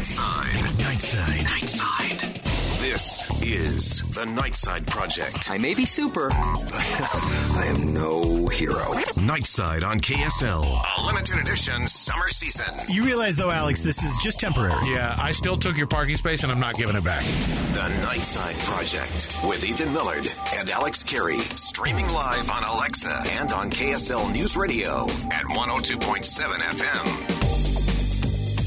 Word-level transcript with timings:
Nightside. 0.00 0.76
Nightside. 0.76 1.46
Nightside. 1.46 2.80
This 2.82 3.42
is 3.42 4.02
the 4.12 4.26
Nightside 4.26 4.86
Project. 4.86 5.50
I 5.50 5.56
may 5.56 5.72
be 5.72 5.86
super. 5.86 6.28
but 6.28 6.36
I 7.56 7.64
am 7.74 7.94
no 7.94 8.46
hero. 8.48 8.74
Nightside 9.24 9.82
on 9.82 10.00
KSL. 10.02 10.64
A 10.98 11.06
limited 11.06 11.38
edition 11.38 11.88
summer 11.88 12.28
season. 12.28 12.74
You 12.94 13.04
realize, 13.04 13.36
though, 13.36 13.50
Alex, 13.50 13.80
this 13.80 14.04
is 14.04 14.18
just 14.22 14.38
temporary. 14.38 14.74
Yeah, 14.84 15.16
I 15.18 15.32
still 15.32 15.56
took 15.56 15.78
your 15.78 15.86
parking 15.86 16.16
space 16.16 16.42
and 16.42 16.52
I'm 16.52 16.60
not 16.60 16.74
giving 16.74 16.94
it 16.94 17.02
back. 17.04 17.22
The 17.72 17.88
Nightside 18.04 18.62
Project 18.66 19.34
with 19.48 19.64
Ethan 19.64 19.94
Millard 19.94 20.26
and 20.56 20.68
Alex 20.68 21.02
Kirry. 21.02 21.38
Streaming 21.38 22.08
live 22.10 22.50
on 22.50 22.62
Alexa 22.64 23.18
and 23.30 23.50
on 23.50 23.70
KSL 23.70 24.30
News 24.30 24.58
Radio 24.58 25.04
at 25.32 25.44
102.7 25.46 26.44
FM. 26.44 27.45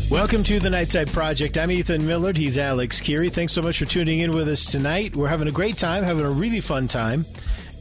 Welcome 0.10 0.44
to 0.46 0.60
the 0.60 0.70
Nightside 0.70 1.14
Project. 1.14 1.55
I'm 1.55 1.70
Ethan 1.70 2.07
Millard. 2.07 2.36
He's 2.36 2.57
Alex 2.57 3.00
Kirry. 3.00 3.29
Thanks 3.29 3.54
so 3.54 3.61
much 3.61 3.78
for 3.78 3.86
tuning 3.86 4.21
in 4.21 4.32
with 4.32 4.47
us 4.47 4.66
tonight. 4.66 5.16
We're 5.16 5.28
having 5.28 5.47
a 5.47 5.52
great 5.52 5.78
time, 5.78 6.04
having 6.04 6.25
a 6.25 6.29
really 6.32 6.61
fun 6.61 6.88
time. 6.88 7.28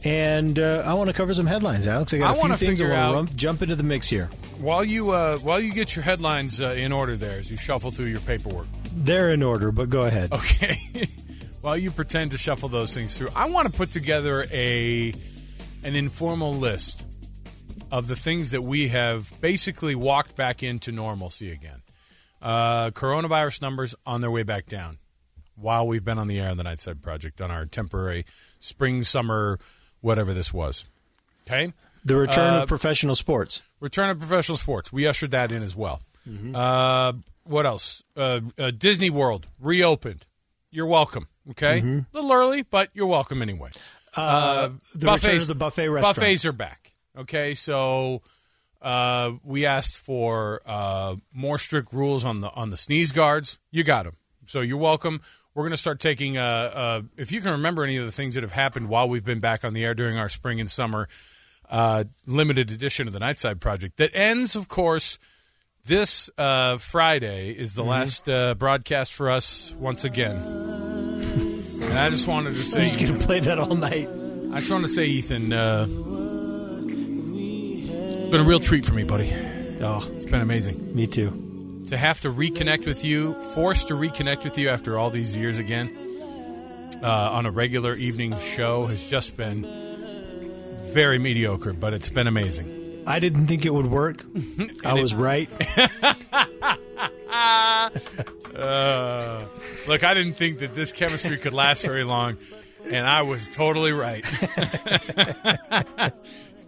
And 0.03 0.59
uh, 0.59 0.83
I 0.85 0.93
want 0.93 1.07
to 1.07 1.13
cover 1.13 1.33
some 1.33 1.47
headlines, 1.47 1.87
Alex. 1.87 2.13
I 2.13 2.19
got 2.19 2.37
I 2.37 2.53
a 2.53 2.57
few 2.57 2.67
things 2.67 2.81
I 2.81 3.09
want 3.09 3.29
to 3.29 3.35
jump 3.35 3.63
into 3.63 3.75
the 3.75 3.81
mix 3.81 4.07
here. 4.07 4.25
While 4.59 4.83
you 4.83 5.09
uh, 5.09 5.39
while 5.39 5.59
you 5.59 5.73
get 5.73 5.95
your 5.95 6.03
headlines 6.03 6.61
uh, 6.61 6.75
in 6.77 6.91
order 6.91 7.15
there 7.15 7.39
as 7.39 7.49
you 7.49 7.57
shuffle 7.57 7.89
through 7.89 8.05
your 8.05 8.21
paperwork. 8.21 8.67
They're 8.93 9.31
in 9.31 9.41
order, 9.41 9.71
but 9.71 9.89
go 9.89 10.03
ahead. 10.03 10.31
Okay. 10.31 11.07
while 11.61 11.77
you 11.77 11.89
pretend 11.89 12.31
to 12.31 12.37
shuffle 12.37 12.69
those 12.69 12.93
things 12.93 13.17
through, 13.17 13.29
I 13.35 13.49
want 13.49 13.71
to 13.71 13.73
put 13.73 13.91
together 13.91 14.45
a 14.51 15.13
an 15.83 15.95
informal 15.95 16.53
list 16.53 17.03
of 17.91 18.07
the 18.07 18.15
things 18.15 18.51
that 18.51 18.61
we 18.61 18.89
have 18.89 19.33
basically 19.41 19.95
walked 19.95 20.35
back 20.35 20.61
into 20.61 20.91
normalcy 20.91 21.51
again. 21.51 21.81
Uh, 22.41 22.91
coronavirus 22.91 23.61
numbers 23.61 23.95
on 24.05 24.21
their 24.21 24.31
way 24.31 24.43
back 24.43 24.65
down 24.65 24.97
while 25.55 25.85
we've 25.85 26.05
been 26.05 26.17
on 26.17 26.27
the 26.27 26.39
air 26.39 26.49
on 26.49 26.57
the 26.57 26.63
Nightside 26.63 27.01
Project 27.01 27.41
on 27.41 27.51
our 27.51 27.65
temporary 27.65 28.25
spring, 28.59 29.03
summer, 29.03 29.59
whatever 30.01 30.33
this 30.33 30.53
was. 30.53 30.85
Okay? 31.45 31.73
The 32.05 32.15
return 32.15 32.53
Uh, 32.53 32.61
of 32.63 32.69
professional 32.69 33.15
sports. 33.15 33.61
Return 33.81 34.09
of 34.09 34.19
professional 34.19 34.57
sports. 34.57 34.91
We 34.93 35.05
ushered 35.05 35.31
that 35.31 35.51
in 35.51 35.61
as 35.63 35.75
well. 35.75 36.01
Uh, 36.53 37.13
what 37.43 37.65
else? 37.65 38.03
Uh, 38.15 38.41
uh, 38.57 38.71
Disney 38.71 39.09
World 39.09 39.47
reopened. 39.59 40.25
You're 40.71 40.85
welcome. 40.85 41.27
Okay, 41.51 41.79
a 41.79 42.05
little 42.13 42.31
early, 42.31 42.61
but 42.61 42.89
you're 42.93 43.07
welcome 43.07 43.41
anyway. 43.41 43.71
Uh, 44.15 44.69
the 44.93 45.11
return 45.11 45.37
of 45.37 45.47
the 45.47 45.55
buffet 45.55 45.89
restaurants. 45.89 46.19
Buffets 46.19 46.45
are 46.45 46.51
back. 46.51 46.93
Okay, 47.17 47.55
so 47.55 48.21
uh, 48.81 49.31
we 49.43 49.65
asked 49.65 49.97
for 49.97 50.61
uh, 50.65 51.15
more 51.33 51.57
strict 51.57 51.91
rules 51.93 52.23
on 52.25 52.39
the 52.39 52.49
on 52.51 52.69
the 52.69 52.77
sneeze 52.77 53.11
guards. 53.11 53.57
You 53.71 53.83
got 53.83 54.03
them. 54.05 54.15
So 54.45 54.61
you're 54.61 54.77
welcome. 54.77 55.21
We're 55.53 55.63
going 55.63 55.71
to 55.71 55.77
start 55.77 55.99
taking. 55.99 56.37
Uh, 56.37 56.43
uh, 56.43 57.01
if 57.17 57.31
you 57.31 57.41
can 57.41 57.51
remember 57.51 57.83
any 57.83 57.97
of 57.97 58.05
the 58.05 58.11
things 58.11 58.35
that 58.35 58.43
have 58.43 58.53
happened 58.53 58.87
while 58.87 59.09
we've 59.09 59.25
been 59.25 59.39
back 59.41 59.65
on 59.65 59.73
the 59.73 59.83
air 59.83 59.93
during 59.93 60.17
our 60.17 60.29
spring 60.29 60.59
and 60.59 60.69
summer 60.69 61.07
uh, 61.69 62.05
limited 62.25 62.71
edition 62.71 63.07
of 63.07 63.13
the 63.13 63.19
Nightside 63.19 63.59
Project 63.59 63.97
that 63.97 64.11
ends, 64.13 64.55
of 64.55 64.67
course, 64.69 65.19
this 65.85 66.29
uh, 66.37 66.77
Friday 66.77 67.51
is 67.51 67.71
Mm-hmm. 67.73 67.83
the 67.83 67.89
last 67.89 68.29
uh, 68.29 68.55
broadcast 68.55 69.13
for 69.13 69.29
us 69.29 69.75
once 69.77 70.03
again. 70.05 70.37
and 70.37 71.99
I 71.99 72.09
just 72.09 72.27
wanted 72.27 72.53
to 72.55 72.63
say, 72.63 72.81
I'm 72.81 72.87
just 72.87 72.99
going 72.99 73.19
to 73.19 73.25
play 73.25 73.39
that 73.41 73.59
all 73.59 73.75
night. 73.75 74.07
I 74.51 74.59
just 74.59 74.71
want 74.71 74.83
to 74.83 74.89
say, 74.89 75.05
Ethan, 75.05 75.51
uh, 75.53 75.85
it's 78.29 78.31
been 78.31 78.41
a 78.41 78.47
real 78.47 78.59
treat 78.59 78.85
for 78.85 78.93
me, 78.93 79.03
buddy. 79.03 79.33
Oh, 79.81 80.07
It's 80.13 80.25
been 80.25 80.41
amazing 80.41 80.95
me 80.95 81.07
too. 81.07 81.83
to 81.87 81.97
have 81.97 82.21
to 82.21 82.31
reconnect 82.31 82.85
with 82.85 83.03
you, 83.03 83.33
forced 83.55 83.87
to 83.87 83.93
reconnect 83.95 84.43
with 84.43 84.57
you 84.57 84.69
after 84.69 84.97
all 84.99 85.09
these 85.09 85.35
years 85.35 85.57
again 85.57 85.95
uh, 87.01 87.07
on 87.07 87.45
a 87.45 87.51
regular 87.51 87.95
evening 87.95 88.37
show 88.39 88.85
has 88.87 89.09
just 89.09 89.37
been 89.37 89.63
very 90.91 91.17
mediocre, 91.17 91.73
but 91.73 91.93
it's 91.93 92.09
been 92.09 92.27
amazing. 92.27 93.03
I 93.07 93.19
didn't 93.19 93.47
think 93.47 93.65
it 93.65 93.73
would 93.73 93.87
work. 93.87 94.23
I 94.85 94.93
was 94.93 95.15
right. 95.15 95.49
Uh, 98.59 99.45
look, 99.87 100.03
I 100.03 100.13
didn't 100.13 100.33
think 100.33 100.59
that 100.59 100.73
this 100.73 100.91
chemistry 100.91 101.37
could 101.37 101.53
last 101.53 101.81
very 101.85 102.03
long, 102.03 102.35
and 102.91 103.07
I 103.07 103.21
was 103.21 103.47
totally 103.47 103.93
right. 103.93 104.25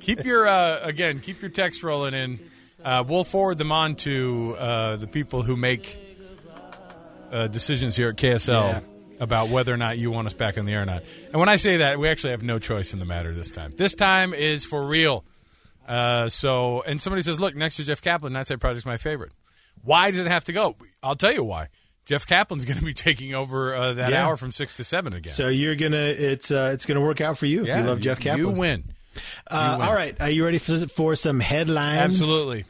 keep 0.02 0.26
your 0.26 0.48
uh, 0.48 0.80
again, 0.84 1.20
keep 1.20 1.42
your 1.42 1.50
text 1.52 1.84
rolling 1.84 2.14
in. 2.14 2.40
Uh, 2.84 3.04
we'll 3.08 3.24
forward 3.24 3.58
them 3.58 3.72
on 3.72 3.96
to 3.96 4.56
uh, 4.58 4.96
the 4.98 5.08
people 5.08 5.44
who 5.44 5.56
make 5.56 5.98
uh, 7.32 7.48
decisions 7.48 7.96
here 7.96 8.10
at 8.10 8.16
KSL 8.18 8.48
Yeah. 8.74 8.80
about 9.20 9.50
whether 9.50 9.74
or 9.74 9.78
not 9.78 9.98
you 9.98 10.12
want 10.12 10.28
us 10.28 10.34
back 10.34 10.58
on 10.58 10.66
the 10.66 10.74
air 10.74 10.82
or 10.82 10.86
not. 10.86 11.04
And 11.32 11.40
when 11.40 11.48
I 11.50 11.56
say 11.58 11.78
that, 11.78 12.00
we 12.00 12.10
actually 12.10 12.32
have 12.32 12.44
no 12.44 12.60
choice 12.60 12.94
in 12.94 13.00
the 13.00 13.06
matter 13.06 13.34
this 13.34 13.52
time. 13.52 13.74
This 13.78 13.96
time 13.96 14.34
is 14.34 14.66
for 14.66 14.86
real. 14.86 15.24
Uh, 15.88 16.30
so, 16.30 16.82
and 16.88 17.00
somebody 17.02 17.22
says, 17.22 17.40
"Look, 17.40 17.56
next 17.56 17.76
to 17.78 17.84
Jeff 17.84 18.02
Caplan, 18.02 18.32
Nightside 18.32 18.60
Project's 18.60 18.86
my 18.86 18.98
favorite." 18.98 19.32
Why 19.84 20.12
does 20.12 20.20
it 20.20 20.28
have 20.28 20.44
to 20.46 20.54
go? 20.54 20.76
I'll 21.02 21.16
tell 21.16 21.34
you 21.34 21.44
why. 21.44 21.70
Jeff 22.06 22.26
Caplan's 22.28 22.66
going 22.66 22.78
to 22.80 22.86
be 22.86 22.94
taking 23.10 23.34
over 23.34 23.76
uh, 23.76 23.94
that 23.94 24.12
Yeah. 24.12 24.26
hour 24.26 24.38
from 24.38 24.52
six 24.52 24.78
to 24.78 24.84
seven 24.84 25.14
again. 25.14 25.34
So 25.34 25.48
you're 25.50 25.76
gonna 25.76 25.98
it's 25.98 26.52
uh, 26.52 26.72
it's 26.74 26.86
gonna 26.86 27.02
work 27.02 27.20
out 27.22 27.38
for 27.38 27.46
you. 27.46 27.62
if 27.62 27.68
you 27.68 27.84
love 27.84 28.00
Jeff 28.00 28.20
Caplan. 28.20 28.38
You 28.38 28.50
win. 28.50 28.84
Uh, 29.50 29.80
all 29.82 29.94
right, 29.94 30.20
are 30.22 30.30
you 30.30 30.46
ready 30.46 30.58
for, 30.58 30.78
for 30.88 31.16
some 31.16 31.40
headlines? 31.40 32.00
Absolutely. 32.00 32.66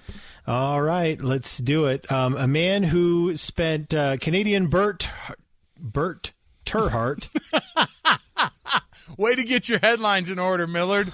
All 0.47 0.81
right, 0.81 1.21
let's 1.21 1.57
do 1.57 1.85
it. 1.85 2.11
Um, 2.11 2.35
a 2.35 2.47
man 2.47 2.83
who 2.83 3.35
spent 3.35 3.93
uh, 3.93 4.17
Canadian 4.17 4.67
Bert 4.67 5.07
Bert 5.77 6.33
terHart 6.65 7.27
Way 9.17 9.35
to 9.35 9.43
get 9.43 9.69
your 9.69 9.79
headlines 9.79 10.29
in 10.31 10.39
order, 10.39 10.65
Millard. 10.65 11.11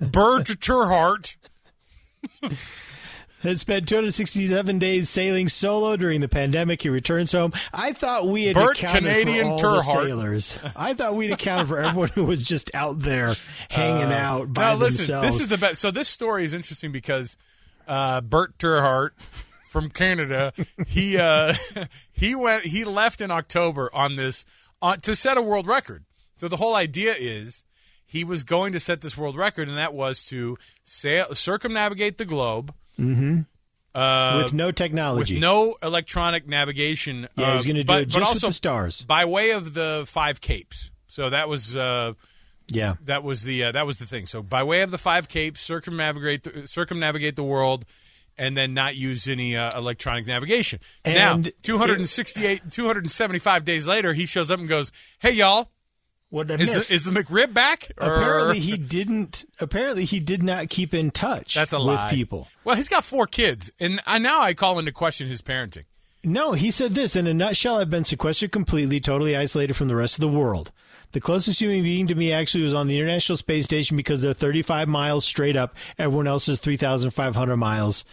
Bert 0.00 0.46
terHart. 0.46 1.36
has 3.44 3.60
spent 3.60 3.88
267 3.88 4.78
days 4.78 5.08
sailing 5.08 5.48
solo 5.48 5.96
during 5.96 6.20
the 6.20 6.28
pandemic. 6.28 6.82
He 6.82 6.88
returns 6.88 7.32
home. 7.32 7.52
I 7.72 7.92
thought 7.92 8.26
we 8.26 8.46
had 8.46 8.54
Bert 8.54 8.78
accounted 8.78 9.04
Canadian 9.04 9.46
for 9.58 9.66
all 9.66 9.80
terHart. 9.80 10.02
the 10.02 10.08
sailors. 10.08 10.58
I 10.76 10.94
thought 10.94 11.14
we'd 11.14 11.30
accounted 11.30 11.68
for 11.68 11.78
everyone 11.78 12.08
who 12.08 12.24
was 12.24 12.42
just 12.42 12.74
out 12.74 12.98
there 12.98 13.34
hanging 13.68 14.12
out 14.12 14.52
by 14.52 14.62
now, 14.62 14.74
listen, 14.74 14.98
themselves. 14.98 15.28
this 15.28 15.40
is 15.40 15.48
the 15.48 15.58
best. 15.58 15.80
So 15.80 15.90
this 15.90 16.08
story 16.08 16.44
is 16.44 16.54
interesting 16.54 16.90
because 16.90 17.36
uh, 17.86 18.20
Bert 18.20 18.58
terHart 18.58 19.10
from 19.68 19.90
Canada, 19.90 20.52
he 20.86 21.18
uh, 21.18 21.54
he 22.12 22.34
went 22.34 22.64
he 22.64 22.84
left 22.84 23.20
in 23.20 23.30
October 23.30 23.90
on 23.94 24.16
this 24.16 24.44
on, 24.80 25.00
to 25.00 25.14
set 25.14 25.36
a 25.36 25.42
world 25.42 25.66
record. 25.66 26.04
So 26.36 26.48
the 26.48 26.56
whole 26.56 26.74
idea 26.74 27.14
is 27.18 27.64
he 28.06 28.22
was 28.24 28.44
going 28.44 28.72
to 28.72 28.80
set 28.80 29.00
this 29.00 29.16
world 29.16 29.36
record, 29.36 29.68
and 29.68 29.76
that 29.76 29.94
was 29.94 30.24
to 30.26 30.56
sail, 30.82 31.34
circumnavigate 31.34 32.18
the 32.18 32.24
globe. 32.24 32.74
Uh, 33.94 34.40
with 34.42 34.52
no 34.52 34.72
technology. 34.72 35.34
with 35.34 35.40
no 35.40 35.76
electronic 35.82 36.48
navigation. 36.48 37.28
Yeah, 37.36 37.46
uh, 37.46 37.56
he's 37.56 37.66
gonna 37.66 37.82
do 37.82 37.86
but, 37.86 38.02
it 38.02 38.12
but 38.12 38.18
just 38.18 38.34
with 38.34 38.40
the 38.42 38.52
stars. 38.52 39.02
by 39.02 39.24
way 39.24 39.50
of 39.50 39.74
the 39.74 40.04
five 40.06 40.40
capes. 40.40 40.90
So 41.06 41.30
that 41.30 41.48
was 41.48 41.76
uh, 41.76 42.14
yeah. 42.66 42.96
that 43.04 43.22
was 43.22 43.44
the 43.44 43.64
uh, 43.64 43.72
that 43.72 43.86
was 43.86 43.98
the 43.98 44.06
thing. 44.06 44.26
So 44.26 44.42
by 44.42 44.64
way 44.64 44.82
of 44.82 44.90
the 44.90 44.98
five 44.98 45.28
capes, 45.28 45.60
circumnavigate 45.60 46.42
the, 46.42 46.66
circumnavigate 46.66 47.36
the 47.36 47.44
world, 47.44 47.84
and 48.36 48.56
then 48.56 48.74
not 48.74 48.96
use 48.96 49.28
any 49.28 49.56
uh, 49.56 49.78
electronic 49.78 50.26
navigation. 50.26 50.80
now, 51.14 51.34
And 51.34 51.52
268, 51.62 52.70
275 52.70 53.64
days 53.64 53.86
later, 53.86 54.12
he 54.12 54.26
shows 54.26 54.50
up 54.50 54.58
and 54.58 54.68
goes, 54.68 54.90
"Hey, 55.20 55.32
y'all, 55.32 55.70
What 56.34 56.48
did 56.48 56.60
I 56.60 56.64
is 56.64 56.74
miss? 56.74 56.88
the, 56.88 56.94
is 56.94 57.04
the 57.04 57.12
McRib 57.12 57.54
back?" 57.54 57.92
Or- 58.00 58.12
apparently 58.12 58.58
he 58.58 58.76
didn't. 58.76 59.44
Apparently 59.60 60.04
he 60.04 60.18
did 60.18 60.42
not 60.42 60.68
keep 60.68 60.92
in 60.92 61.12
touch. 61.12 61.54
that's 61.54 61.72
a 61.72 61.78
with 61.78 61.86
lie. 61.86 62.10
people. 62.10 62.48
Well, 62.64 62.74
he's 62.74 62.88
got 62.88 63.04
four 63.04 63.28
kids, 63.28 63.70
and 63.78 64.00
I, 64.04 64.18
now 64.18 64.40
I 64.40 64.52
call 64.52 64.80
into 64.80 64.90
question 64.90 65.28
his 65.28 65.42
parenting. 65.42 65.84
No, 66.24 66.52
he 66.52 66.72
said 66.72 66.96
this 66.96 67.14
in 67.14 67.28
a 67.28 67.34
nutshell. 67.34 67.78
I've 67.78 67.88
been 67.90 68.04
sequestered 68.04 68.50
completely, 68.50 68.98
totally 68.98 69.36
isolated 69.36 69.74
from 69.74 69.86
the 69.86 69.94
rest 69.94 70.16
of 70.16 70.22
the 70.22 70.28
world. 70.28 70.72
The 71.12 71.20
closest 71.20 71.60
human 71.60 71.84
being 71.84 72.08
to 72.08 72.16
me 72.16 72.32
actually 72.32 72.64
was 72.64 72.74
on 72.74 72.88
the 72.88 72.96
International 72.98 73.36
Space 73.36 73.66
Station 73.66 73.96
because 73.96 74.20
they're 74.20 74.34
35 74.34 74.88
miles 74.88 75.24
straight 75.24 75.54
up. 75.54 75.76
Everyone 75.98 76.26
else 76.26 76.48
is 76.48 76.58
3,500 76.58 77.56
miles 77.56 78.04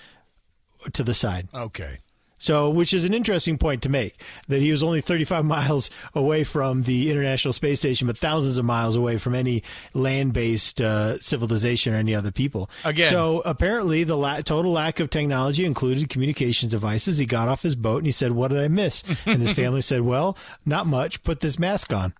to 0.93 1.03
the 1.03 1.15
side. 1.15 1.47
Okay. 1.51 1.97
So, 2.41 2.71
which 2.71 2.91
is 2.91 3.03
an 3.03 3.13
interesting 3.13 3.59
point 3.59 3.83
to 3.83 3.89
make 3.89 4.19
that 4.47 4.61
he 4.61 4.71
was 4.71 4.81
only 4.81 4.99
35 4.99 5.45
miles 5.57 5.91
away 6.15 6.43
from 6.43 6.81
the 6.81 7.11
International 7.11 7.53
Space 7.53 7.77
Station, 7.77 8.07
but 8.07 8.17
thousands 8.17 8.57
of 8.57 8.65
miles 8.65 8.95
away 8.95 9.19
from 9.19 9.35
any 9.35 9.61
land 9.93 10.33
based 10.33 10.81
uh, 10.81 11.19
civilization 11.19 11.93
or 11.93 11.97
any 11.97 12.15
other 12.15 12.31
people. 12.31 12.67
Again. 12.83 13.11
So, 13.11 13.43
apparently, 13.45 14.03
the 14.03 14.17
la- 14.17 14.41
total 14.41 14.71
lack 14.71 14.99
of 14.99 15.11
technology 15.11 15.65
included 15.65 16.09
communications 16.09 16.71
devices. 16.71 17.19
He 17.19 17.27
got 17.27 17.47
off 17.47 17.61
his 17.61 17.75
boat 17.75 17.97
and 17.97 18.07
he 18.07 18.11
said, 18.11 18.31
What 18.31 18.47
did 18.47 18.59
I 18.59 18.67
miss? 18.69 19.03
And 19.27 19.39
his 19.43 19.51
family 19.51 19.81
said, 19.81 20.01
Well, 20.01 20.35
not 20.65 20.87
much. 20.87 21.21
Put 21.21 21.41
this 21.41 21.59
mask 21.59 21.93
on. 21.93 22.15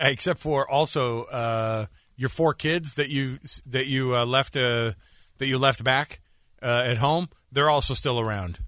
except 0.00 0.40
for 0.40 0.68
also 0.68 1.24
uh, 1.24 1.86
your 2.16 2.28
four 2.28 2.54
kids 2.54 2.96
that 2.96 3.08
you 3.08 3.38
that 3.66 3.86
you 3.86 4.16
uh, 4.16 4.26
left 4.26 4.56
uh, 4.56 4.92
that 5.38 5.46
you 5.46 5.58
left 5.58 5.84
back 5.84 6.20
uh, 6.60 6.82
at 6.84 6.96
home. 6.96 7.28
They're 7.52 7.70
also 7.70 7.94
still 7.94 8.18
around. 8.20 8.58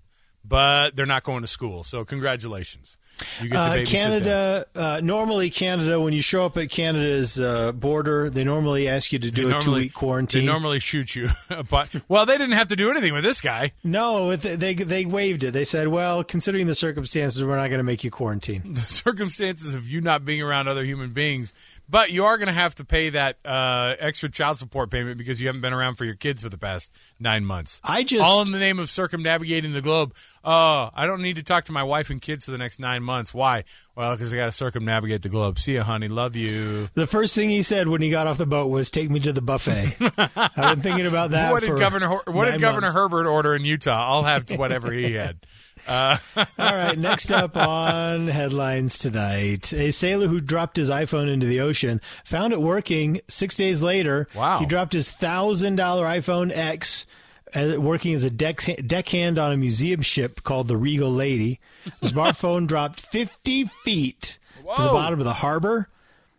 but 0.43 0.97
they're 0.97 1.05
not 1.07 1.23
going 1.23 1.43
to 1.43 1.47
school. 1.47 1.85
So 1.85 2.05
congratulations. 2.05 2.97
You 3.43 3.51
get 3.51 3.63
to 3.63 3.71
Uh, 3.71 3.75
babysit 3.75 3.85
them. 3.85 3.85
Canada, 3.87 4.67
uh, 4.75 5.01
normally 5.05 5.51
Canada, 5.51 6.01
when 6.01 6.15
you 6.15 6.23
show 6.23 6.47
up 6.47 6.57
at 6.57 6.71
Canada's 6.71 7.39
uh, 7.39 7.73
border, 7.73 8.31
they 8.31 8.43
normally 8.43 8.89
ask 8.89 9.13
you 9.13 9.19
to 9.19 9.31
do 9.31 9.49
They 9.51 9.59
a 9.59 9.61
two 9.61 9.75
week 9.75 9.93
quarantine. 9.93 10.41
They 10.47 10.51
normally 10.51 10.81
shoot 10.81 11.15
you, 11.15 11.29
but 11.69 11.91
well, 12.09 12.25
they 12.25 12.39
didn't 12.39 12.53
have 12.57 12.69
to 12.69 12.77
do 12.77 12.91
anything 12.91 13.13
with 13.13 13.23
this 13.23 13.43
guy. 13.43 13.73
no, 13.85 14.31
it- 14.31 14.41
they 14.41 14.73
they 14.73 15.05
waived 15.05 15.45
it. 15.45 15.51
They 15.53 15.65
said, 15.65 15.89
well, 15.89 16.25
considering 16.25 16.67
the 16.67 16.75
circumstances, 16.75 17.45
we're 17.45 17.57
not 17.57 17.69
going 17.69 17.79
to 17.79 17.85
make 17.85 18.03
you 18.03 18.11
quarantine. 18.11 18.63
The 18.75 18.81
circumstances 18.81 19.75
of 19.75 19.87
you 19.87 20.01
not 20.01 20.25
being 20.25 20.41
around 20.41 20.69
other 20.69 20.85
human 20.85 21.11
beings, 21.11 21.53
but 21.91 22.13
you 22.13 22.25
are 22.25 22.39
going 22.39 22.47
to 22.47 22.53
have 22.53 22.75
to 22.77 22.85
pay 22.85 23.11
that 23.11 23.39
uh, 23.45 23.95
extra 23.99 24.31
child 24.31 24.59
support 24.59 24.91
payment 24.91 25.19
because 25.19 25.41
you 25.41 25.49
haven't 25.49 25.61
been 25.61 25.73
around 25.73 25.97
for 25.97 26.05
your 26.05 26.15
kids 26.15 26.43
for 26.43 26.49
the 26.49 26.59
past 26.59 26.93
nine 27.19 27.45
months. 27.45 27.81
I 27.83 28.05
just 28.05 28.23
all 28.23 28.43
in 28.43 28.53
the 28.53 28.59
name 28.59 28.79
of 28.79 28.89
circumnavigating 28.89 29.73
the 29.73 29.83
globe. 29.83 30.15
Oh, 30.45 30.91
I 30.95 31.07
don't 31.07 31.21
need 31.21 31.37
to 31.37 31.43
talk 31.43 31.65
to 31.65 31.73
my 31.73 31.83
wife 31.83 32.09
and 32.09 32.23
kids 32.23 32.45
for 32.45 32.53
the 32.53 32.59
next 32.59 32.79
nine 32.79 33.03
months. 33.03 33.35
Why? 33.35 33.65
Well, 33.97 34.15
because 34.15 34.33
I 34.33 34.37
got 34.37 34.47
to 34.47 34.53
circumnavigate 34.53 35.23
the 35.23 35.29
globe. 35.29 35.59
See 35.59 35.73
you, 35.73 35.83
honey. 35.83 36.09
Love 36.09 36.37
you. 36.37 36.89
the 36.95 37.07
first 37.07 37.35
thing 37.35 37.51
he 37.51 37.63
said 37.63 37.89
when 37.89 38.01
he 38.01 38.11
got 38.11 38.27
off 38.27 38.39
the 38.39 38.47
boat 38.47 38.69
was, 38.69 38.89
"Take 38.89 39.11
me 39.11 39.21
to 39.21 39.33
the 39.33 39.43
buffet." 39.43 39.97
I've 40.37 40.55
been 40.55 40.83
thinking 40.83 41.07
about 41.07 41.33
that. 41.33 41.51
what 41.51 41.61
did 41.61 41.79
Governor 41.79 42.09
What 42.27 42.51
did 42.51 42.61
Governor 42.61 42.87
months. 42.87 42.95
Herbert 42.95 43.27
order 43.27 43.55
in 43.55 43.65
Utah? 43.65 44.07
I'll 44.13 44.23
have 44.23 44.49
whatever 44.51 44.93
he 44.93 45.15
had. 45.15 45.41
Uh, 45.87 46.19
All 46.37 46.45
right, 46.59 46.99
next 46.99 47.31
up 47.31 47.57
on 47.57 48.29
headlines 48.29 48.99
tonight. 48.99 49.73
A 49.73 49.91
sailor 49.91 50.27
who 50.27 50.41
dropped 50.41 50.77
his 50.77 50.91
iPhone 50.91 51.33
into 51.33 51.47
the 51.47 51.61
ocean 51.61 52.01
found 52.25 52.53
it 52.53 52.61
working 52.61 53.21
six 53.29 53.57
days 53.57 53.83
later. 53.83 54.29
Wow. 54.35 54.59
He 54.59 54.67
dropped 54.67 54.93
his 54.93 55.11
$1,000 55.11 55.77
iPhone 55.77 56.57
X 56.57 57.07
uh, 57.55 57.81
working 57.81 58.15
as 58.15 58.25
a 58.25 58.31
deck, 58.31 58.63
deckhand 58.87 59.39
on 59.39 59.53
a 59.53 59.57
museum 59.57 60.03
ship 60.03 60.43
called 60.43 60.69
the 60.69 60.77
Regal 60.77 61.11
Lady. 61.11 61.61
The 62.01 62.09
smartphone 62.09 62.67
dropped 62.69 63.01
50 63.01 63.65
feet 63.85 64.39
to 64.57 64.83
the 64.83 64.89
bottom 64.89 65.19
of 65.19 65.25
the 65.25 65.35
harbor. 65.35 65.89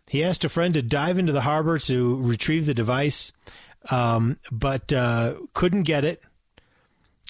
He 0.06 0.24
asked 0.24 0.44
a 0.44 0.48
friend 0.48 0.74
to 0.74 0.82
dive 0.82 1.18
into 1.18 1.32
the 1.32 1.40
harbor 1.42 1.78
to 1.78 2.16
retrieve 2.22 2.66
the 2.66 2.74
device, 2.74 3.32
um, 3.90 4.38
but 4.50 4.92
uh, 4.92 5.34
couldn't 5.54 5.84
get 5.84 6.04
it 6.04 6.22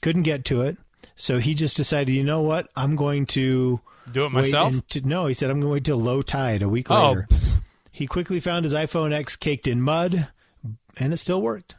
couldn't 0.02 0.24
get 0.24 0.44
to 0.46 0.60
it. 0.62 0.76
So 1.16 1.38
he 1.38 1.54
just 1.54 1.76
decided, 1.76 2.12
you 2.14 2.24
know 2.24 2.40
what? 2.42 2.68
I'm 2.76 2.96
going 2.96 3.26
to 3.26 3.80
do 4.10 4.24
it 4.26 4.32
myself. 4.32 4.74
and- 4.94 5.06
no, 5.06 5.26
he 5.26 5.34
said 5.34 5.50
I'm 5.50 5.60
going 5.60 5.68
to 5.70 5.72
wait 5.74 5.84
till 5.84 5.98
low 5.98 6.22
tide 6.22 6.62
a 6.62 6.68
week 6.68 6.90
Oh, 6.90 7.08
later. 7.10 7.28
He 7.90 8.06
quickly 8.06 8.40
found 8.40 8.64
his 8.64 8.74
iPhone 8.74 9.12
X 9.12 9.36
caked 9.36 9.66
in 9.66 9.80
mud, 9.80 10.28
and 10.96 11.12
it 11.12 11.18
still 11.18 11.42
worked. 11.42 11.76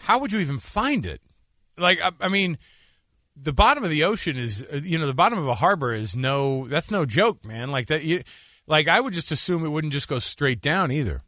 how 0.00 0.18
would 0.18 0.32
you 0.32 0.40
even 0.40 0.58
find 0.58 1.06
it? 1.06 1.20
Like, 1.78 2.00
I, 2.02 2.10
I 2.20 2.28
mean, 2.28 2.58
the 3.36 3.52
bottom 3.52 3.84
of 3.84 3.90
the 3.90 4.04
ocean 4.04 4.36
is, 4.36 4.64
you 4.82 4.98
know, 4.98 5.06
the 5.06 5.14
bottom 5.14 5.38
of 5.38 5.46
a 5.48 5.54
harbor 5.54 5.92
is 5.94 6.16
no, 6.16 6.66
that's 6.68 6.90
no 6.90 7.06
joke, 7.06 7.44
man. 7.44 7.70
Like 7.70 7.86
that, 7.86 8.02
you, 8.02 8.22
like 8.66 8.88
I 8.88 9.00
would 9.00 9.12
just 9.12 9.30
assume 9.32 9.64
it 9.64 9.68
wouldn't 9.68 9.92
just 9.92 10.08
go 10.08 10.18
straight 10.18 10.60
down 10.60 10.90
either. 10.92 11.22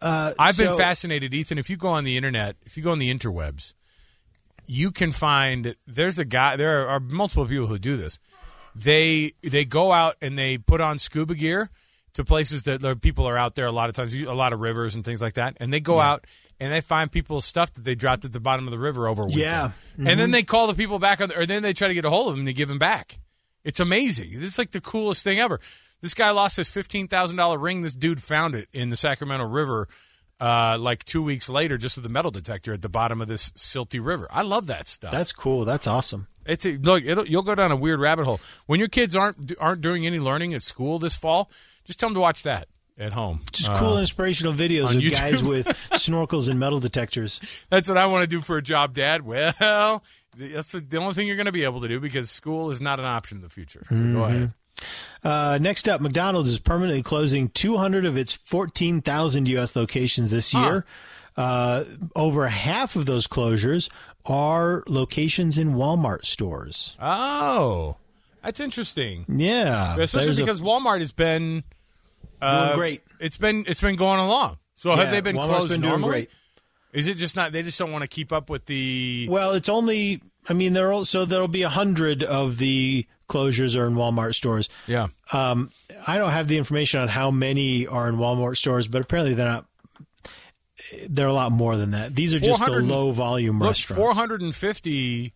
Uh, 0.00 0.32
I've 0.38 0.56
been 0.56 0.68
so- 0.68 0.76
fascinated, 0.78 1.34
Ethan. 1.34 1.58
If 1.58 1.68
you 1.68 1.76
go 1.76 1.88
on 1.88 2.04
the 2.04 2.16
internet, 2.16 2.56
if 2.64 2.76
you 2.76 2.82
go 2.82 2.92
on 2.92 2.98
the 3.00 3.12
interwebs, 3.12 3.74
you 4.68 4.92
can 4.92 5.10
find 5.10 5.74
there's 5.86 6.18
a 6.18 6.24
guy. 6.24 6.56
There 6.56 6.86
are 6.86 7.00
multiple 7.00 7.46
people 7.46 7.66
who 7.66 7.78
do 7.78 7.96
this. 7.96 8.18
They 8.74 9.32
they 9.42 9.64
go 9.64 9.92
out 9.92 10.14
and 10.22 10.38
they 10.38 10.58
put 10.58 10.80
on 10.80 10.98
scuba 10.98 11.34
gear 11.34 11.70
to 12.14 12.24
places 12.24 12.64
that 12.64 13.00
people 13.00 13.26
are 13.26 13.36
out 13.36 13.54
there 13.54 13.66
a 13.66 13.72
lot 13.72 13.88
of 13.88 13.96
times, 13.96 14.14
a 14.14 14.32
lot 14.32 14.52
of 14.52 14.60
rivers 14.60 14.94
and 14.94 15.04
things 15.04 15.22
like 15.22 15.34
that, 15.34 15.56
and 15.58 15.72
they 15.72 15.80
go 15.80 15.98
out 15.98 16.26
and 16.60 16.72
they 16.72 16.80
find 16.80 17.10
people's 17.10 17.44
stuff 17.44 17.72
that 17.72 17.84
they 17.84 17.94
dropped 17.94 18.24
at 18.24 18.32
the 18.32 18.40
bottom 18.40 18.66
of 18.66 18.72
the 18.72 18.78
river 18.78 19.08
over 19.08 19.24
weekend. 19.24 19.42
Yeah. 19.42 19.70
and 19.96 20.06
then 20.06 20.18
mm-hmm. 20.18 20.32
they 20.32 20.42
call 20.42 20.66
the 20.66 20.74
people 20.74 20.98
back, 20.98 21.20
on, 21.20 21.32
or 21.32 21.46
then 21.46 21.62
they 21.62 21.72
try 21.72 21.88
to 21.88 21.94
get 21.94 22.04
a 22.04 22.10
hold 22.10 22.28
of 22.28 22.36
them 22.36 22.46
to 22.46 22.52
give 22.52 22.68
them 22.68 22.78
back. 22.78 23.18
It's 23.64 23.80
amazing. 23.80 24.38
This 24.40 24.50
is 24.52 24.58
like 24.58 24.72
the 24.72 24.80
coolest 24.80 25.22
thing 25.24 25.38
ever. 25.38 25.60
This 26.00 26.14
guy 26.14 26.30
lost 26.30 26.56
his 26.56 26.68
fifteen 26.68 27.08
thousand 27.08 27.36
dollar 27.36 27.58
ring. 27.58 27.82
This 27.82 27.94
dude 27.94 28.22
found 28.22 28.54
it 28.54 28.68
in 28.72 28.88
the 28.88 28.96
Sacramento 28.96 29.46
River, 29.46 29.88
uh, 30.40 30.76
like 30.78 31.04
two 31.04 31.22
weeks 31.22 31.48
later, 31.50 31.76
just 31.78 31.96
with 31.96 32.06
a 32.06 32.08
metal 32.08 32.30
detector 32.30 32.72
at 32.72 32.82
the 32.82 32.88
bottom 32.88 33.20
of 33.20 33.28
this 33.28 33.50
silty 33.50 34.04
river. 34.04 34.28
I 34.30 34.42
love 34.42 34.66
that 34.66 34.86
stuff. 34.86 35.12
That's 35.12 35.32
cool. 35.32 35.64
That's 35.64 35.86
awesome. 35.86 36.28
It's 36.46 36.64
a, 36.64 36.76
look, 36.78 37.04
it'll, 37.04 37.26
you'll 37.26 37.42
go 37.42 37.54
down 37.54 37.72
a 37.72 37.76
weird 37.76 38.00
rabbit 38.00 38.24
hole 38.24 38.40
when 38.66 38.78
your 38.80 38.88
kids 38.88 39.14
aren't 39.14 39.52
aren't 39.60 39.80
doing 39.82 40.06
any 40.06 40.18
learning 40.18 40.54
at 40.54 40.62
school 40.62 40.98
this 40.98 41.14
fall. 41.16 41.50
Just 41.84 42.00
tell 42.00 42.08
them 42.08 42.14
to 42.14 42.20
watch 42.20 42.42
that 42.44 42.68
at 42.98 43.12
home. 43.12 43.40
Just 43.52 43.70
cool 43.74 43.98
inspirational 43.98 44.54
videos 44.54 44.86
Uh, 44.86 44.90
of 44.90 44.94
YouTube. 44.96 45.12
guys 45.12 45.42
with 45.42 45.66
snorkels 45.92 46.48
and 46.48 46.58
metal 46.58 46.80
detectors. 46.80 47.38
That's 47.70 47.88
what 47.88 47.98
I 47.98 48.06
want 48.06 48.22
to 48.22 48.28
do 48.28 48.40
for 48.40 48.56
a 48.56 48.62
job, 48.62 48.94
Dad. 48.94 49.22
Well, 49.26 50.02
that's 50.36 50.72
the 50.72 50.96
only 50.98 51.14
thing 51.14 51.26
you're 51.26 51.36
going 51.36 51.46
to 51.46 51.52
be 51.52 51.64
able 51.64 51.80
to 51.82 51.88
do 51.88 52.00
because 52.00 52.30
school 52.30 52.70
is 52.70 52.80
not 52.80 52.98
an 52.98 53.06
option 53.06 53.38
in 53.38 53.42
the 53.42 53.48
future. 53.50 53.84
So 53.90 53.96
go 54.12 54.24
ahead. 54.24 54.52
Uh, 55.24 55.58
next 55.60 55.88
up, 55.88 56.00
McDonald's 56.00 56.48
is 56.48 56.58
permanently 56.58 57.02
closing 57.02 57.48
200 57.50 58.04
of 58.06 58.16
its 58.16 58.32
14,000 58.32 59.46
U.S. 59.48 59.74
locations 59.74 60.30
this 60.30 60.54
year. 60.54 60.84
Uh, 61.36 61.84
over 62.16 62.48
half 62.48 62.96
of 62.96 63.06
those 63.06 63.26
closures 63.26 63.88
are 64.26 64.82
locations 64.88 65.56
in 65.58 65.74
Walmart 65.74 66.24
stores. 66.24 66.96
Oh, 67.00 67.96
that's 68.42 68.60
interesting. 68.60 69.24
Yeah, 69.28 69.96
Especially 69.96 70.24
there's 70.26 70.38
a- 70.38 70.42
because 70.44 70.60
Walmart 70.60 71.00
has 71.00 71.12
been 71.12 71.64
uh, 72.40 72.66
Doing 72.68 72.78
great. 72.78 73.02
It's 73.20 73.36
been 73.38 73.64
it's 73.66 73.80
been 73.80 73.96
going 73.96 74.20
along. 74.20 74.58
So 74.74 74.94
have 74.94 75.10
they 75.10 75.20
been 75.20 75.36
Walmart's 75.36 75.48
closed 75.48 75.72
been 75.72 75.80
doing 75.80 75.90
normally? 76.00 76.10
great. 76.10 76.30
Is 76.92 77.08
it 77.08 77.16
just 77.16 77.36
not? 77.36 77.52
They 77.52 77.62
just 77.62 77.78
don't 77.78 77.92
want 77.92 78.02
to 78.02 78.08
keep 78.08 78.32
up 78.32 78.48
with 78.48 78.66
the. 78.66 79.26
Well, 79.30 79.52
it's 79.52 79.68
only. 79.68 80.22
I 80.48 80.52
mean, 80.52 80.72
there 80.72 80.92
are 80.92 81.04
so 81.04 81.24
there'll 81.24 81.48
be 81.48 81.62
a 81.62 81.68
hundred 81.68 82.22
of 82.22 82.58
the 82.58 83.06
closures 83.28 83.76
are 83.78 83.86
in 83.86 83.94
Walmart 83.94 84.34
stores. 84.34 84.68
Yeah. 84.86 85.08
Um, 85.32 85.70
I 86.06 86.18
don't 86.18 86.30
have 86.32 86.48
the 86.48 86.56
information 86.56 87.00
on 87.00 87.08
how 87.08 87.30
many 87.30 87.86
are 87.86 88.08
in 88.08 88.16
Walmart 88.16 88.56
stores, 88.56 88.88
but 88.88 89.02
apparently 89.02 89.34
they're 89.34 89.46
not. 89.46 89.66
They're 91.08 91.26
a 91.26 91.32
lot 91.32 91.52
more 91.52 91.76
than 91.76 91.90
that. 91.90 92.14
These 92.14 92.32
are 92.34 92.40
just 92.40 92.64
the 92.64 92.80
low 92.80 93.10
volume 93.10 93.58
Look, 93.58 93.70
restaurants. 93.70 94.00
450 94.00 95.34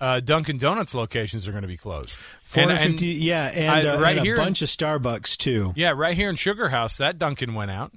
uh, 0.00 0.20
Dunkin' 0.20 0.58
Donuts 0.58 0.94
locations 0.94 1.48
are 1.48 1.52
going 1.52 1.62
to 1.62 1.68
be 1.68 1.76
closed. 1.78 2.18
And- 2.54 2.70
and- 2.70 2.78
450 3.00 3.06
yeah, 3.06 3.46
and, 3.46 3.88
I- 3.88 3.90
uh, 3.94 4.00
right 4.00 4.16
and 4.18 4.26
here 4.26 4.34
a 4.34 4.38
bunch 4.38 4.62
of 4.62 4.68
Starbucks 4.68 5.36
too. 5.38 5.72
yeah, 5.74 5.94
right 5.96 6.14
here 6.14 6.28
in 6.28 6.36
Sugar 6.36 6.68
House, 6.68 6.98
that 6.98 7.18
Dunkin' 7.18 7.54
went 7.54 7.70
out. 7.70 7.92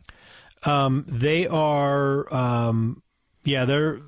Um, 0.66 1.06
they 1.08 1.46
are, 1.46 2.34
um, 2.34 3.04
yeah, 3.44 3.66
they're 3.66 4.00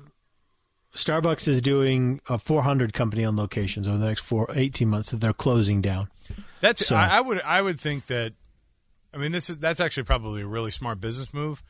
Starbucks 0.94 1.46
is 1.46 1.60
doing 1.60 2.20
a 2.28 2.38
400 2.38 2.92
company 2.92 3.24
on 3.24 3.36
locations 3.36 3.86
over 3.86 3.96
the 3.98 4.06
next 4.06 4.20
four, 4.22 4.48
18 4.54 4.88
months 4.88 5.10
that 5.10 5.20
they're 5.20 5.32
closing 5.32 5.80
down. 5.80 6.08
That's 6.60 6.86
So- 6.86 6.96
I, 6.96 7.18
I 7.18 7.20
would 7.20 7.40
I 7.42 7.62
would 7.62 7.78
think 7.80 8.06
that 8.06 8.32
I 9.14 9.16
mean 9.18 9.32
this 9.32 9.48
is 9.50 9.58
that's 9.58 9.80
actually 9.80 10.02
probably 10.04 10.42
a 10.42 10.46
really 10.46 10.70
smart 10.70 11.00
business 11.00 11.32
move 11.32 11.62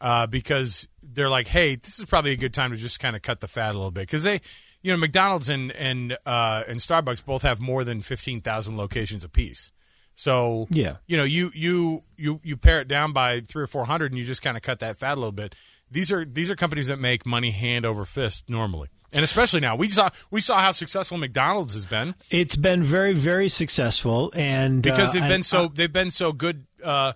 uh, 0.00 0.26
because 0.26 0.88
they're 1.02 1.28
like, 1.30 1.48
hey, 1.48 1.76
this 1.76 1.98
is 1.98 2.04
probably 2.06 2.32
a 2.32 2.36
good 2.36 2.54
time 2.54 2.70
to 2.70 2.76
just 2.76 3.00
kind 3.00 3.16
of 3.16 3.22
cut 3.22 3.40
the 3.40 3.48
fat 3.48 3.70
a 3.70 3.78
little 3.78 3.90
bit 3.90 4.02
because 4.02 4.22
they, 4.22 4.40
you 4.82 4.90
know, 4.92 4.96
McDonald's 4.96 5.48
and 5.48 5.72
and 5.72 6.16
uh, 6.24 6.62
and 6.68 6.80
Starbucks 6.80 7.24
both 7.24 7.42
have 7.42 7.60
more 7.60 7.82
than 7.84 8.02
fifteen 8.02 8.40
thousand 8.40 8.76
locations 8.76 9.24
apiece. 9.24 9.70
So 10.14 10.68
Yeah. 10.70 10.96
you 11.06 11.16
know, 11.16 11.24
you 11.24 11.50
you 11.54 12.02
you 12.16 12.40
you 12.42 12.56
pare 12.56 12.80
it 12.80 12.88
down 12.88 13.12
by 13.12 13.40
three 13.40 13.62
or 13.62 13.66
four 13.66 13.86
hundred, 13.86 14.12
and 14.12 14.18
you 14.18 14.24
just 14.24 14.42
kind 14.42 14.56
of 14.56 14.62
cut 14.62 14.78
that 14.80 14.98
fat 14.98 15.14
a 15.14 15.20
little 15.20 15.32
bit. 15.32 15.54
These 15.90 16.12
are 16.12 16.24
these 16.24 16.50
are 16.50 16.56
companies 16.56 16.86
that 16.86 16.98
make 16.98 17.26
money 17.26 17.50
hand 17.50 17.84
over 17.84 18.04
fist 18.04 18.44
normally, 18.48 18.88
and 19.12 19.24
especially 19.24 19.60
now 19.60 19.74
we 19.74 19.88
saw 19.88 20.10
we 20.30 20.40
saw 20.40 20.60
how 20.60 20.72
successful 20.72 21.18
McDonald's 21.18 21.74
has 21.74 21.86
been 21.86 22.14
It's 22.30 22.56
been 22.56 22.82
very, 22.82 23.12
very 23.12 23.48
successful, 23.48 24.32
and 24.36 24.82
because 24.82 25.10
uh, 25.10 25.12
they've 25.12 25.22
and, 25.22 25.30
been 25.30 25.42
so 25.42 25.64
uh, 25.64 25.68
they've 25.72 25.92
been 25.92 26.10
so 26.12 26.32
good. 26.32 26.66
Uh, 26.82 27.14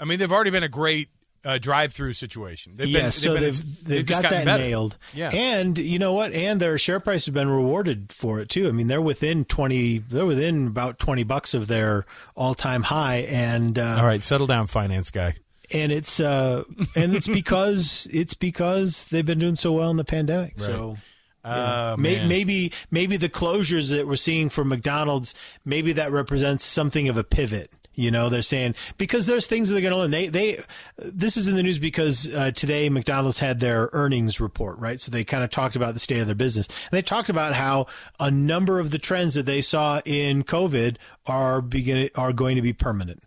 I 0.00 0.04
mean, 0.06 0.18
they've 0.18 0.32
already 0.32 0.50
been 0.50 0.62
a 0.62 0.68
great 0.68 1.10
uh, 1.44 1.58
drive-through 1.58 2.14
situation. 2.14 2.76
They've 2.76 2.88
yeah, 2.88 3.02
been, 3.02 3.12
so 3.12 3.34
been, 3.34 3.42
they've, 3.42 3.84
they've, 3.84 4.06
just 4.06 4.22
got 4.22 4.30
that 4.30 4.46
better. 4.46 4.62
nailed. 4.62 4.96
Yeah, 5.12 5.30
and 5.30 5.76
you 5.76 5.98
know 5.98 6.14
what? 6.14 6.32
And 6.32 6.58
their 6.60 6.78
share 6.78 7.00
price 7.00 7.26
has 7.26 7.34
been 7.34 7.50
rewarded 7.50 8.12
for 8.12 8.40
it 8.40 8.48
too. 8.48 8.68
I 8.68 8.72
mean, 8.72 8.86
they're 8.86 9.02
within 9.02 9.44
twenty. 9.44 9.98
They're 9.98 10.26
within 10.26 10.66
about 10.66 10.98
twenty 10.98 11.24
bucks 11.24 11.52
of 11.52 11.66
their 11.66 12.06
all-time 12.34 12.84
high, 12.84 13.26
and 13.28 13.78
uh, 13.78 13.96
all 13.98 14.06
right, 14.06 14.22
settle 14.22 14.46
down, 14.46 14.66
finance 14.66 15.10
guy. 15.10 15.36
And 15.74 15.92
it's 15.92 16.20
uh, 16.20 16.64
and 16.94 17.14
it's 17.14 17.28
because 17.40 18.08
it's 18.10 18.34
because 18.34 19.04
they've 19.06 19.26
been 19.26 19.40
doing 19.40 19.56
so 19.56 19.72
well 19.72 19.90
in 19.90 19.96
the 19.96 20.04
pandemic. 20.04 20.58
So. 20.58 20.96
Uh, 21.42 21.94
May, 21.98 22.26
maybe 22.26 22.72
maybe 22.90 23.18
the 23.18 23.28
closures 23.28 23.90
that 23.90 24.08
we're 24.08 24.16
seeing 24.16 24.48
for 24.48 24.64
McDonald's 24.64 25.34
maybe 25.62 25.92
that 25.92 26.10
represents 26.10 26.64
something 26.64 27.06
of 27.06 27.18
a 27.18 27.24
pivot. 27.24 27.70
You 27.94 28.10
know, 28.10 28.30
they're 28.30 28.40
saying 28.40 28.76
because 28.96 29.26
there's 29.26 29.46
things 29.46 29.68
that 29.68 29.74
they're 29.74 29.82
going 29.82 29.92
to 29.92 29.98
learn. 29.98 30.10
They 30.10 30.28
they 30.28 30.60
this 30.96 31.36
is 31.36 31.46
in 31.46 31.54
the 31.54 31.62
news 31.62 31.78
because 31.78 32.32
uh, 32.34 32.52
today 32.52 32.88
McDonald's 32.88 33.40
had 33.40 33.60
their 33.60 33.90
earnings 33.92 34.40
report, 34.40 34.78
right? 34.78 34.98
So 34.98 35.10
they 35.10 35.22
kind 35.22 35.44
of 35.44 35.50
talked 35.50 35.76
about 35.76 35.92
the 35.92 36.00
state 36.00 36.20
of 36.20 36.26
their 36.26 36.34
business. 36.34 36.66
And 36.66 36.92
they 36.92 37.02
talked 37.02 37.28
about 37.28 37.52
how 37.52 37.88
a 38.18 38.30
number 38.30 38.80
of 38.80 38.90
the 38.90 38.98
trends 38.98 39.34
that 39.34 39.44
they 39.44 39.60
saw 39.60 40.00
in 40.06 40.44
COVID 40.44 40.96
are 41.26 41.60
begin 41.60 42.08
are 42.14 42.32
going 42.32 42.56
to 42.56 42.62
be 42.62 42.72
permanent. 42.72 43.22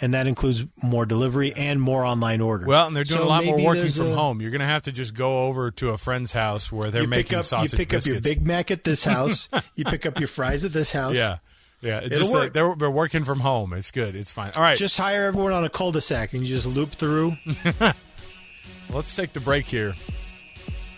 And 0.00 0.12
that 0.14 0.26
includes 0.26 0.64
more 0.82 1.06
delivery 1.06 1.54
and 1.54 1.80
more 1.80 2.04
online 2.04 2.40
orders. 2.40 2.66
Well, 2.66 2.86
and 2.86 2.94
they're 2.96 3.04
doing 3.04 3.20
So 3.20 3.26
a 3.26 3.28
lot 3.28 3.44
more 3.44 3.58
working 3.60 3.90
from 3.90 4.12
a- 4.12 4.14
home. 4.14 4.40
You're 4.42 4.50
going 4.50 4.60
to 4.60 4.66
have 4.66 4.82
to 4.82 4.92
just 4.92 5.14
go 5.14 5.46
over 5.46 5.70
to 5.72 5.90
a 5.90 5.96
friend's 5.96 6.32
house 6.32 6.70
where 6.70 6.90
they're 6.90 7.06
making 7.06 7.38
up, 7.38 7.44
sausage 7.44 7.72
You 7.72 7.78
pick 7.78 7.88
biscuits. 7.90 8.18
up 8.18 8.24
your 8.26 8.34
Big 8.36 8.46
Mac 8.46 8.70
at 8.70 8.84
this 8.84 9.04
house. 9.14 9.48
you 9.74 9.84
pick 9.84 10.04
up 10.06 10.18
your 10.18 10.28
fries 10.28 10.64
at 10.64 10.72
this 10.72 10.92
house. 10.92 11.14
yeah, 11.14 11.38
yeah. 11.80 11.98
It's 11.98 12.06
It'll 12.08 12.18
just 12.18 12.34
like 12.34 12.42
work. 12.44 12.52
they're, 12.52 12.74
they're 12.76 12.90
working 12.90 13.24
from 13.24 13.40
home. 13.40 13.72
It's 13.72 13.90
good. 13.90 14.14
It's 14.16 14.32
fine. 14.32 14.52
All 14.56 14.62
right, 14.62 14.76
Just 14.76 14.98
hire 14.98 15.24
everyone 15.24 15.52
on 15.52 15.64
a 15.64 15.70
cul-de-sac 15.70 16.34
and 16.34 16.42
you 16.46 16.54
just 16.54 16.66
loop 16.66 16.90
through. 16.90 17.36
let's 18.90 19.14
take 19.16 19.32
the 19.32 19.40
break 19.40 19.66
here. 19.66 19.94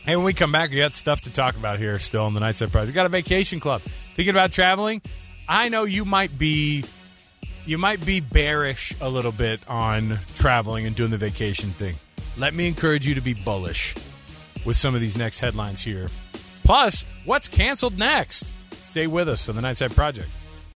Hey, 0.05 0.17
when 0.17 0.25
we 0.25 0.33
come 0.33 0.53
back, 0.53 0.71
we 0.71 0.77
got 0.77 0.95
stuff 0.95 1.21
to 1.23 1.31
talk 1.31 1.57
about 1.57 1.79
here 1.79 1.99
still 1.99 2.25
on 2.25 2.33
the 2.35 2.41
Nightside 2.41 2.73
Project. 2.73 2.89
We 2.89 2.93
got 2.95 3.07
a 3.07 3.11
vacation 3.11 3.61
club. 3.61 3.83
Thinking 4.15 4.31
about 4.31 4.53
traveling? 4.53 5.03
I 5.49 5.69
know 5.69 5.85
you 5.85 6.05
might 6.05 6.37
be 6.39 6.85
you 7.69 7.77
might 7.77 8.05
be 8.07 8.19
bearish 8.19 8.95
a 8.99 9.09
little 9.11 9.31
bit 9.31 9.61
on 9.69 10.19
traveling 10.35 10.87
and 10.87 10.97
doing 10.97 11.11
the 11.11 11.19
vacation 11.19 11.69
thing. 11.69 11.95
Let 12.39 12.55
me 12.55 12.67
encourage 12.67 13.07
you 13.07 13.15
to 13.15 13.21
be 13.21 13.35
bullish 13.35 13.95
with 14.65 14.79
some 14.79 14.95
of 14.95 15.03
these 15.03 15.19
next 15.19 15.41
headlines 15.41 15.83
here. 15.83 16.09
Plus, 16.65 17.05
what's 17.27 17.47
canceled 17.47 17.99
next? 17.99 18.51
Stay 18.81 19.07
with 19.07 19.29
us 19.29 19.51
on 19.51 19.57
the 19.57 19.61
Nightside 19.61 19.95
Project. 19.95 20.31